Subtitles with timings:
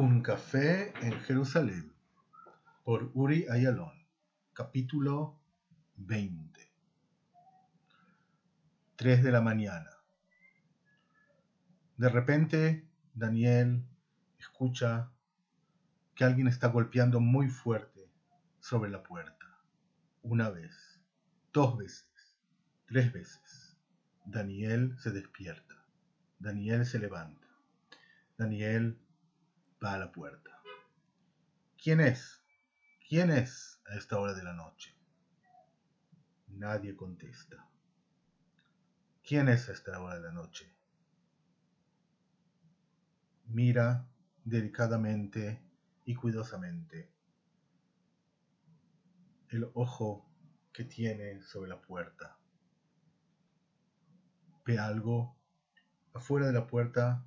[0.00, 1.92] Un café en Jerusalén
[2.84, 4.06] por Uri Ayalon,
[4.52, 5.40] capítulo
[5.96, 6.70] 20.
[8.94, 9.90] 3 de la mañana.
[11.96, 13.82] De repente, Daniel
[14.38, 15.10] escucha
[16.14, 18.08] que alguien está golpeando muy fuerte
[18.60, 19.46] sobre la puerta.
[20.22, 21.00] Una vez,
[21.52, 22.38] dos veces,
[22.86, 23.76] tres veces.
[24.24, 25.74] Daniel se despierta.
[26.38, 27.48] Daniel se levanta.
[28.36, 28.96] Daniel
[29.82, 30.60] va a la puerta.
[31.82, 32.42] ¿Quién es?
[33.08, 34.94] ¿Quién es a esta hora de la noche?
[36.48, 37.68] Nadie contesta.
[39.22, 40.74] ¿Quién es a esta hora de la noche?
[43.46, 44.06] Mira
[44.44, 45.62] delicadamente
[46.04, 47.10] y cuidadosamente
[49.50, 50.26] el ojo
[50.72, 52.38] que tiene sobre la puerta.
[54.64, 55.36] Ve algo
[56.12, 57.24] afuera de la puerta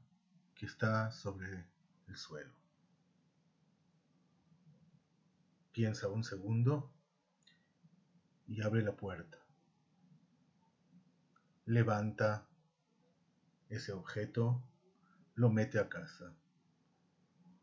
[0.54, 1.66] que está sobre
[2.12, 2.54] el suelo.
[5.72, 6.92] Piensa un segundo
[8.48, 9.38] y abre la puerta.
[11.66, 12.48] Levanta
[13.70, 14.62] ese objeto,
[15.36, 16.36] lo mete a casa.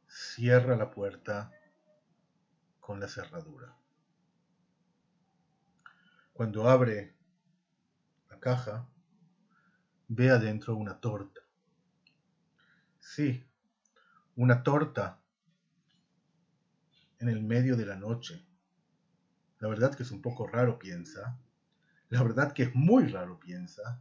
[0.06, 1.53] Cierra la puerta
[2.81, 3.77] con la cerradura.
[6.33, 7.15] Cuando abre
[8.31, 8.89] la caja,
[10.06, 11.42] ve adentro una torta.
[12.98, 13.47] Sí,
[14.39, 15.20] una torta
[17.19, 18.47] en el medio de la noche.
[19.58, 21.36] La verdad que es un poco raro, piensa.
[22.08, 24.00] La verdad que es muy raro, piensa.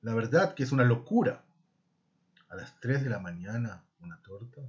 [0.00, 1.44] La verdad que es una locura.
[2.48, 4.62] A las 3 de la mañana, una torta.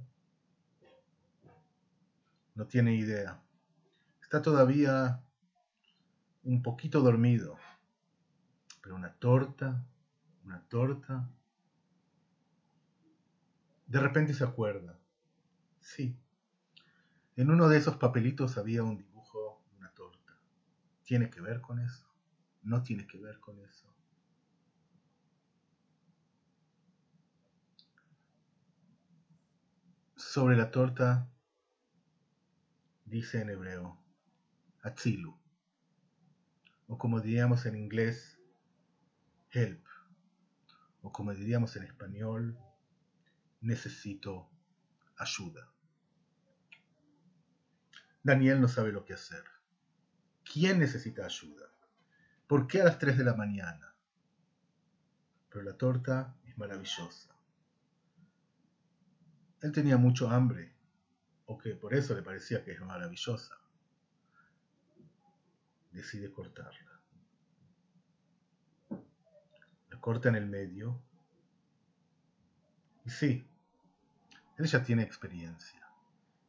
[2.54, 3.40] No tiene idea.
[4.20, 5.24] Está todavía
[6.42, 7.56] un poquito dormido.
[8.82, 9.86] Pero una torta,
[10.44, 11.30] una torta.
[13.86, 14.97] De repente se acuerda.
[15.88, 16.14] Sí.
[17.36, 20.38] En uno de esos papelitos había un dibujo una torta.
[21.02, 22.06] ¿Tiene que ver con eso?
[22.62, 23.90] No tiene que ver con eso.
[30.14, 31.32] Sobre la torta
[33.06, 33.98] dice en hebreo,
[34.82, 35.38] Atzilu,
[36.86, 38.38] o como diríamos en inglés,
[39.52, 39.86] help,
[41.00, 42.58] o como diríamos en español,
[43.62, 44.50] necesito
[45.16, 45.72] ayuda.
[48.28, 49.42] Daniel no sabe lo que hacer.
[50.44, 51.72] ¿Quién necesita ayuda?
[52.46, 53.94] ¿Por qué a las 3 de la mañana?
[55.48, 57.34] Pero la torta es maravillosa.
[59.62, 60.74] Él tenía mucho hambre,
[61.46, 63.58] o que por eso le parecía que es maravillosa.
[65.90, 67.00] Decide cortarla.
[69.88, 71.02] La corta en el medio.
[73.06, 73.50] Y sí,
[74.58, 75.87] él ya tiene experiencia.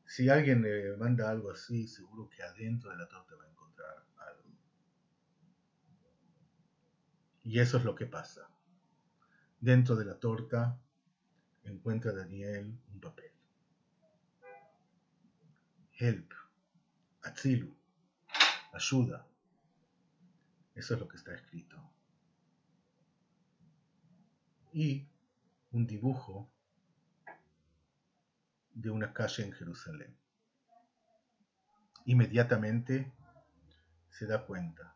[0.10, 4.06] Si alguien le manda algo así, seguro que adentro de la torta va a encontrar
[4.18, 4.44] algo.
[7.44, 8.50] Y eso es lo que pasa.
[9.60, 10.82] Dentro de la torta
[11.64, 13.32] encuentra Daniel un papel.
[16.00, 16.34] Help,
[17.22, 17.72] Atzilu,
[18.74, 19.28] ayuda.
[20.74, 21.78] Eso es lo que está escrito.
[24.74, 25.08] Y
[25.72, 26.50] un dibujo
[28.82, 30.18] de una calle en Jerusalén.
[32.06, 33.14] Inmediatamente
[34.10, 34.96] se da cuenta,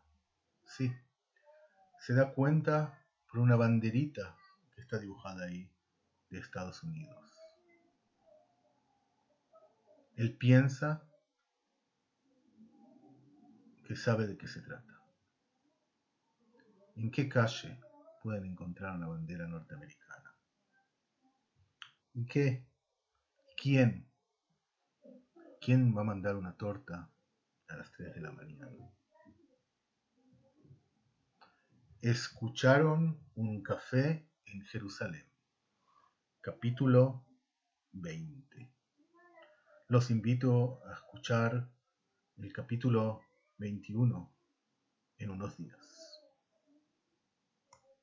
[0.64, 0.90] sí,
[2.00, 4.36] se da cuenta por una banderita
[4.74, 5.70] que está dibujada ahí
[6.30, 7.30] de Estados Unidos.
[10.16, 11.06] Él piensa
[13.86, 14.98] que sabe de qué se trata.
[16.96, 17.78] ¿En qué calle
[18.22, 20.34] pueden encontrar una bandera norteamericana?
[22.14, 22.66] ¿En qué
[23.64, 24.06] ¿Quién?
[25.58, 27.10] ¿Quién va a mandar una torta
[27.68, 28.92] a las 3 de la mañana?
[32.02, 35.26] Escucharon un café en Jerusalén.
[36.42, 37.24] Capítulo
[37.92, 38.70] 20.
[39.88, 41.70] Los invito a escuchar
[42.36, 43.22] el capítulo
[43.56, 44.30] 21
[45.16, 46.03] en unos días.